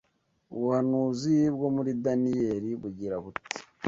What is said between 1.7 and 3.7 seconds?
muri Daniyeli bugira buti: